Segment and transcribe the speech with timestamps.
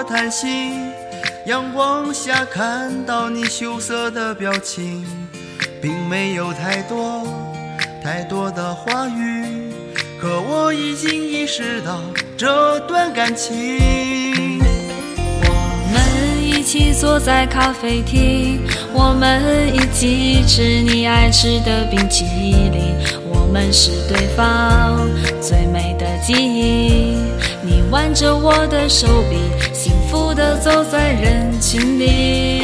[0.00, 0.72] 我叹息。
[1.44, 5.04] 阳光下看到你羞涩的表情，
[5.78, 7.26] 并没有太多
[8.02, 9.70] 太多的话语，
[10.18, 12.00] 可我已经意识到
[12.34, 13.78] 这段感情。
[15.44, 18.62] 我们一起坐在咖啡厅，
[18.94, 22.96] 我们一起吃你爱吃的冰淇淋，
[23.28, 25.06] 我们是对方
[25.42, 27.18] 最美的记忆。
[27.62, 29.36] 你挽着我的手臂，
[29.74, 32.60] 幸福的走在人群里。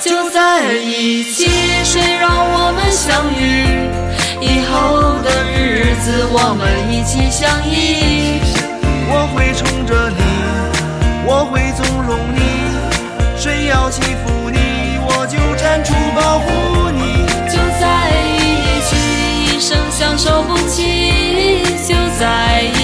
[0.00, 1.48] 就在一起，
[1.84, 3.88] 谁让我们相遇？
[4.40, 4.74] 以后
[5.22, 8.40] 的日子，我们一起相依。
[9.10, 10.20] 我会宠着你，
[11.24, 12.40] 我会纵容你，
[13.36, 14.58] 谁要欺负你，
[15.06, 16.46] 我就站出保护
[16.90, 17.00] 你。
[17.48, 18.42] 就在一
[18.82, 18.90] 起，
[19.56, 20.82] 一生相守不弃。
[21.86, 22.77] 就在一起，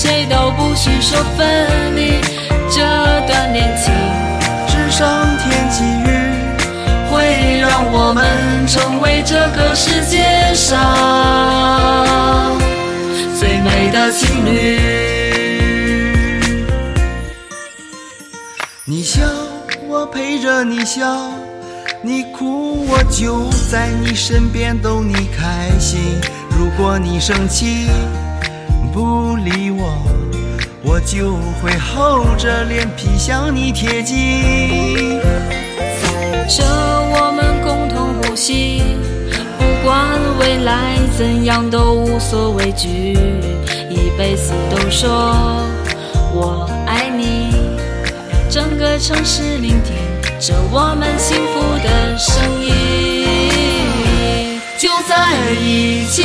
[0.00, 2.22] 谁都不许说分离。
[2.70, 2.80] 这
[3.26, 3.92] 段恋情
[4.66, 6.08] 是上天给予，
[7.10, 10.78] 会让我们成为这个世界上
[13.38, 14.80] 最美的情侣。
[18.86, 19.20] 你笑，
[19.86, 21.04] 我陪着你笑；
[22.00, 26.00] 你哭，我就在你身边逗你开心。
[26.48, 27.86] 如果你生气
[28.92, 29.92] 不理我，
[30.82, 35.20] 我就会厚着脸皮向你贴近。
[36.48, 38.82] 这我们共同呼吸，
[39.58, 43.16] 不管未来怎样都无所畏惧，
[43.88, 45.08] 一辈子都说
[46.32, 47.54] 我爱你。
[48.50, 49.94] 整个城市聆听
[50.40, 52.70] 着我们幸福的声音。
[54.76, 55.14] 就在
[55.60, 56.24] 一起，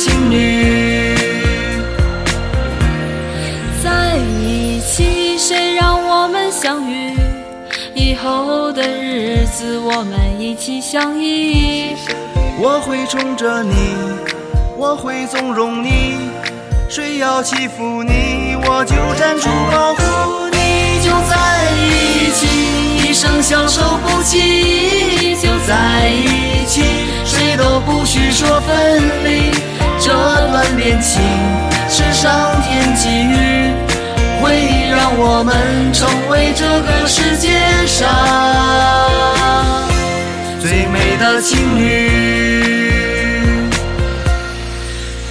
[0.00, 1.14] 情侣。
[3.84, 7.14] 在一起，谁让我们相遇？
[7.94, 11.94] 以后的日子，我们一起相依。
[12.58, 13.74] 我会宠着你，
[14.78, 16.16] 我会纵容你，
[16.88, 21.02] 谁要欺负你，我就站出保护你。
[21.04, 21.36] 就在
[21.76, 22.46] 一起，
[23.04, 25.36] 一生相守不弃。
[25.36, 26.82] 就在一起，
[27.24, 29.02] 谁都不许说分离。
[29.02, 29.09] 这
[30.80, 31.20] 恋情
[31.90, 33.70] 是上天给予，
[34.40, 38.08] 会让我们成为这个世界上
[40.58, 42.08] 最美的情侣，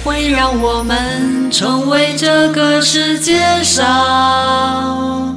[0.04, 5.36] 会让我们成为这个世界上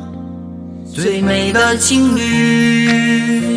[0.93, 3.52] 最美的情侣。